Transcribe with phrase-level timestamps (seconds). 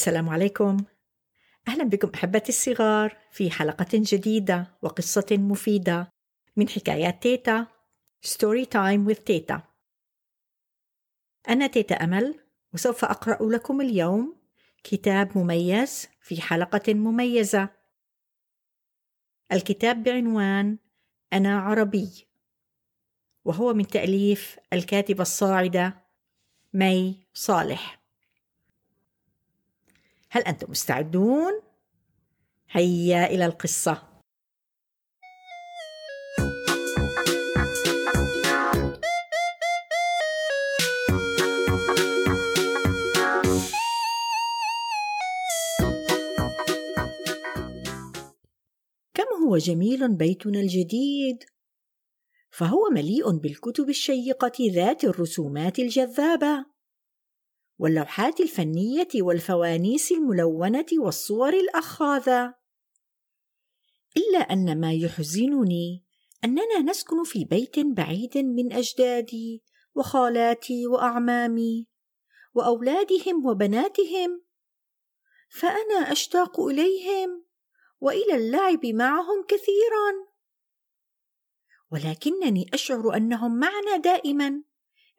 [0.00, 0.76] السلام عليكم.
[1.68, 6.12] أهلا بكم أحبتي الصغار في حلقة جديدة وقصة مفيدة
[6.56, 7.66] من حكايات تيتا
[8.22, 9.62] story time with تيتا.
[11.48, 12.40] أنا تيتا أمل
[12.74, 14.36] وسوف أقرأ لكم اليوم
[14.84, 17.68] كتاب مميز في حلقة مميزة.
[19.52, 20.78] الكتاب بعنوان
[21.32, 22.28] أنا عربي
[23.44, 26.04] وهو من تأليف الكاتبة الصاعدة
[26.72, 27.99] مي صالح.
[30.32, 31.60] هل أنتم مستعدون؟
[32.70, 34.02] هيا إلى القصة.
[49.14, 51.44] كم هو جميل بيتنا الجديد؟
[52.50, 56.79] فهو مليء بالكتب الشيقة ذات الرسومات الجذابة.
[57.80, 62.54] واللوحات الفنية والفوانيس الملونة والصور الأخاذة.
[64.16, 66.04] إلا أن ما يحزنني
[66.44, 69.64] أننا نسكن في بيت بعيد من أجدادي
[69.94, 71.86] وخالاتي وأعمامي
[72.54, 74.42] وأولادهم وبناتهم
[75.50, 77.44] فأنا أشتاق إليهم
[78.00, 80.30] وإلى اللعب معهم كثيرا.
[81.92, 84.69] ولكنني أشعر أنهم معنا دائما.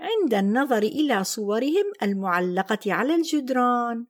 [0.00, 4.06] عند النظر إلى صورهم المعلقة على الجدران.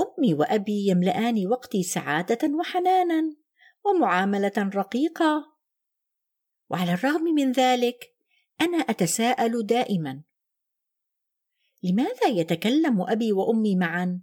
[0.00, 3.36] أمي وأبي يملان وقتي سعادة وحنانا
[3.84, 5.56] ومعاملة رقيقة.
[6.70, 8.14] وعلى الرغم من ذلك
[8.60, 10.22] أنا أتساءل دائما.
[11.82, 14.20] لماذا يتكلم أبي وأمي معا؟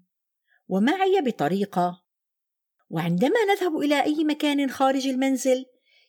[0.67, 2.03] ومعي بطريقة.
[2.89, 5.65] وعندما نذهب إلى أي مكان خارج المنزل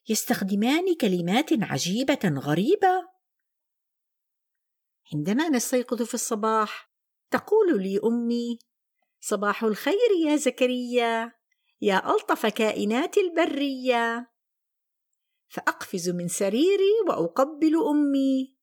[0.08, 3.14] يستخدمان كلمات عجيبة غريبة.
[5.13, 6.91] عندما نستيقظ في الصباح
[7.31, 8.59] تقول لي أمي
[9.20, 11.33] صباح الخير يا زكريا
[11.81, 14.31] يا ألطف كائنات البرية.
[15.48, 18.57] فأقفز من سريري وأقبل أمي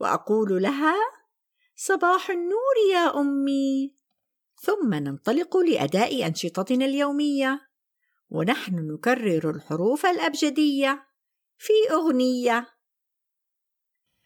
[0.00, 0.94] وأقول لها
[1.76, 3.96] صباح النور يا أمي.
[4.62, 7.60] ثم ننطلق لأداء أنشطتنا اليومية
[8.28, 11.06] ونحن نكرر الحروف الأبجدية
[11.58, 12.79] في أغنية.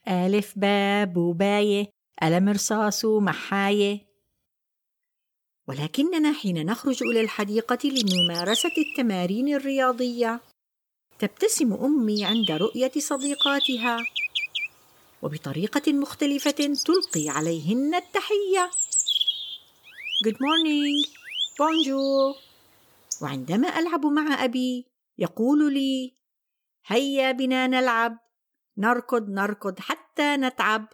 [0.09, 1.91] ألف باب بوباية
[2.23, 4.01] ألم رصاص محاية
[5.69, 10.41] ولكننا حين نخرج إلى الحديقة لممارسة التمارين الرياضية
[11.19, 13.99] تبتسم أمي عند رؤية صديقاتها.
[15.23, 18.71] وبطريقة مختلفة تلقي عليهن التحية.
[20.27, 21.09] Good morning.
[21.59, 22.37] Bonjour.
[23.23, 24.87] وعندما ألعب مع أبي
[25.19, 26.15] يقول لي
[26.87, 28.24] هيا بنا نلعب.
[28.79, 30.89] نركض نركض حتى نتعب.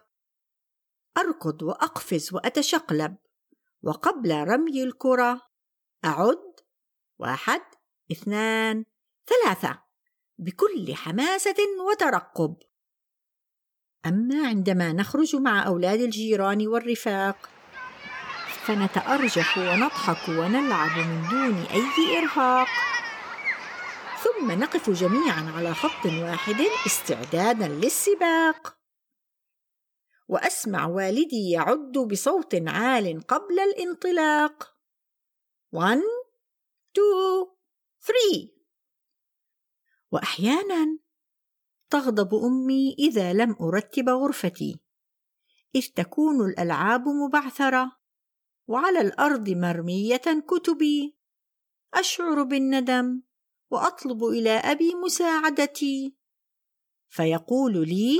[1.19, 3.17] أركض وأقفز وأتشقلب.
[3.83, 5.41] وقبل رمي الكرة
[6.05, 6.61] أعد.
[7.19, 7.63] واحد
[8.13, 8.85] اثنان
[9.27, 9.83] ثلاثة.
[10.39, 11.57] بكل حماسة
[11.91, 12.57] وترقب.
[14.07, 17.51] أما عندما نخرج مع أولاد الجيران والرفاق
[18.65, 22.69] فنتأرجح ونضحك ونلعب من دون أي إرهاق.
[24.25, 28.79] ثم نقف جميعا على خط واحد استعدادا للسباق.
[30.29, 34.77] وأسمع والدي يعد بصوت عال قبل الانطلاق.
[35.73, 35.99] 1
[36.93, 37.47] 2
[38.01, 38.61] 3
[40.13, 40.99] واحيانا
[41.91, 44.81] تغضب أمي إذا لم أرتب غرفتي.
[45.75, 47.97] إذ تكون الألعاب مبعثرة
[48.67, 51.19] وعلى الأرض مرمية كتبي.
[51.95, 53.23] أشعر بالندم.
[53.71, 56.17] وأطلب إلى أبي مساعدتي.
[57.09, 58.19] فيقول لي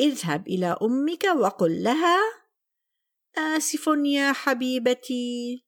[0.00, 2.18] اذهب إلى أمك وقل لها
[3.38, 5.64] اسف يا حبيبتي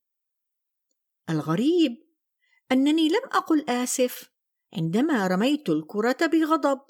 [1.29, 2.07] الغريب
[2.71, 4.31] أنني لم أقل آسف
[4.73, 6.81] عندما رميت الكرة بغضب.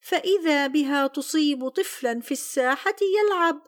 [0.00, 3.62] فإذا بها تصيب طفلا في الساحة يلعب.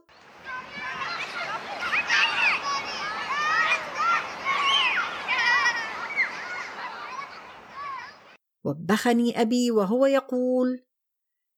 [8.70, 10.84] وبخني أبي وهو يقول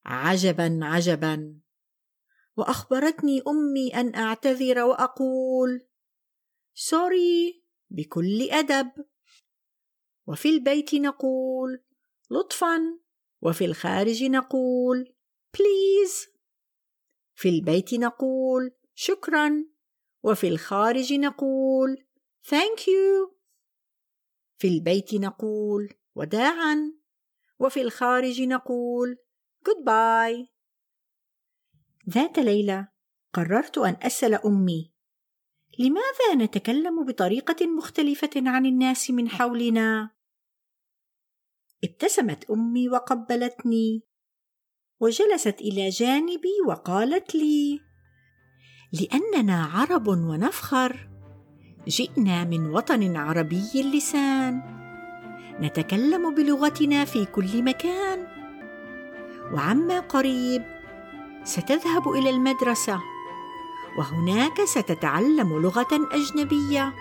[0.05, 1.61] عجبا عجبا.
[2.57, 5.87] وأخبرتني أمي أن أعتذر وأقول
[6.75, 8.91] sorry بكل أدب.
[10.27, 11.85] وفي البيت نقول
[12.31, 12.79] لطفا.
[13.43, 15.15] وفي الخارج نقول
[15.59, 16.27] please
[17.35, 19.65] في البيت نقول شكرا.
[20.23, 22.07] وفي الخارج نقول
[22.45, 23.39] thank you
[24.59, 27.02] في البيت نقول وداعا.
[27.63, 29.17] وفي الخارج نقول
[29.69, 30.47] goodbye
[32.09, 32.89] ذات ليلة
[33.33, 34.93] قررت أن أسأل أمي
[35.79, 40.11] لماذا نتكلم بطريقة مختلفة عن الناس من حولنا؟
[41.85, 44.03] ابتسمت أمي وقبلتني
[45.01, 47.81] وجلست إلى جانبي وقالت لي:
[48.93, 51.09] لأننا عرب ونفخر
[51.89, 54.82] جئنا من وطن عربي اللسان
[55.61, 58.27] نتكلم بلغتنا في كل مكان.
[59.53, 60.63] وعما قريب
[61.45, 63.01] ستذهب إلى المدرسة
[63.99, 66.93] وهناك ستتعلم لغة أجنبية.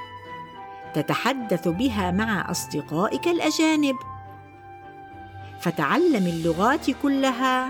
[0.94, 3.96] تتحدث بها مع أصدقائك الأجانب.
[5.62, 7.70] فتعلم اللغات كلها.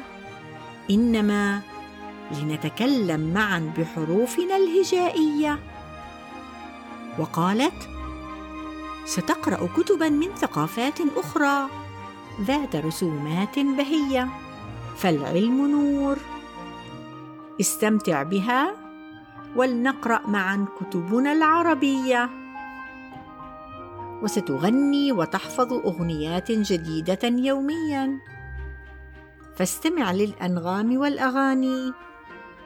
[0.90, 1.62] إنما
[2.42, 5.60] لنتكلم معا بحروفنا الهجائية.
[7.20, 7.90] وقالت
[9.06, 11.70] ستقرأ كتبا من ثقافات أخرى
[12.42, 14.30] ذات رسومات بهية.
[14.98, 16.18] فالعلم نور.
[17.62, 18.74] استمتع بها
[19.56, 22.30] ولنقرأ معا كتبنا العربية.
[24.24, 28.20] وستغني وتحفظ أغنيات جديدة يوميا.
[29.56, 31.94] فاستمع للأنغام والأغاني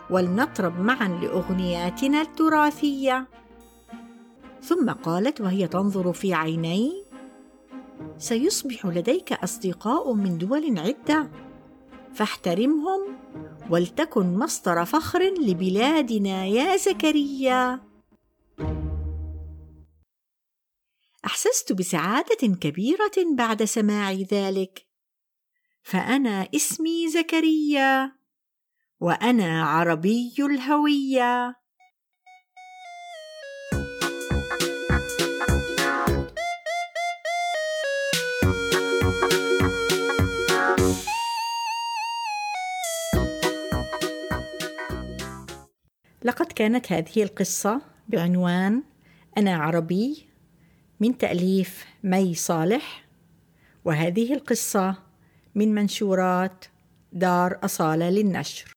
[0.09, 3.27] ولنطرب معا لأغنياتنا التراثية.
[4.67, 7.05] ثم قالت وهي تنظر في عيني
[8.17, 11.31] سيصبح لديك أصدقاء من دول عدة
[12.13, 13.17] فاحترمهم
[13.69, 17.81] ولتكن مصدر فخر لبلادنا يا زكريا.
[21.25, 24.87] أحسست بسعادة كبيرة بعد سماع ذلك.
[25.83, 28.11] فأنا اسمي زكريا
[28.99, 31.64] وأنا عربي الهوية.
[46.55, 48.83] كانت هذه القصة بعنوان
[49.37, 50.27] أنا عربي
[50.99, 53.05] من تأليف مي صالح
[53.85, 55.03] وهذه القصة
[55.55, 56.65] من منشورات
[57.13, 58.71] دار أصالة للنشر.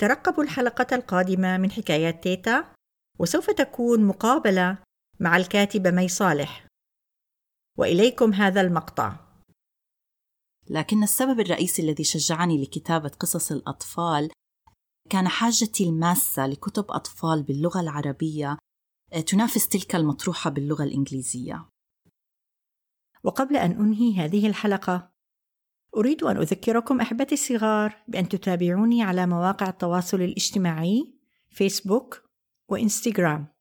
[0.00, 2.74] ترقبوا الحلقة القادمة من حكايات تيتا
[3.18, 4.78] وسوف تكون مقابلة
[5.20, 6.66] مع الكاتبة مي صالح.
[7.78, 9.16] وإليكم هذا المقطع.
[10.70, 14.30] لكن السبب الرئيسي الذي شجعني لكتابة قصص الأطفال
[15.10, 18.58] كان حاجتي الماسة لكتب أطفال باللغة العربية
[19.12, 21.68] آه، تنافس تلك المطروحة باللغة الإنجليزية.
[23.24, 25.12] وقبل أن أنهي هذه الحلقة،
[25.96, 31.14] أريد أن أذكركم أحبتي الصغار بأن تتابعوني على مواقع التواصل الاجتماعي
[31.50, 32.22] فيسبوك
[32.68, 33.54] وإنستغرام.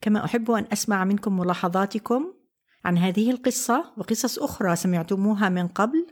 [0.00, 2.34] كما أحب أن أسمع منكم ملاحظاتكم
[2.84, 6.06] عن هذه القصة وقصص أخرى سمعتموها من قبل،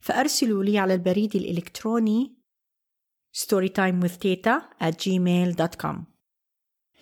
[0.00, 2.35] فأرسلوا لي على البريد الإلكتروني
[3.36, 5.96] storytimewithteta at gmail.com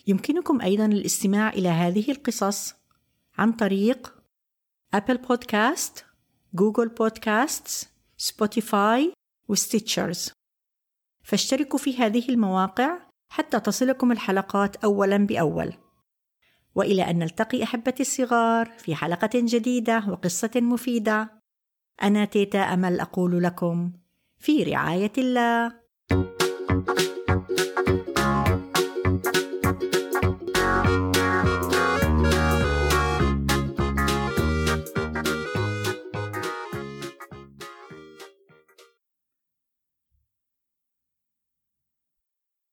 [0.07, 2.75] يمكنكم أيضا الاستماع إلى هذه القصص
[3.39, 4.15] عن طريق
[4.95, 6.05] Apple Podcasts،
[6.55, 9.13] Google Podcasts، Spotify
[9.49, 10.33] و Stitcher
[11.23, 12.99] فاشتركوا في هذه المواقع
[13.29, 15.75] حتى تصلكم الحلقات أولا بأول.
[16.75, 21.41] وإلى أن نلتقي أحبتي الصغار في حلقة جديدة وقصة مفيدة.
[22.03, 23.93] أنا تيتا أمل أقول لكم
[24.39, 25.84] في رعاية الله.
[26.11, 26.44] You.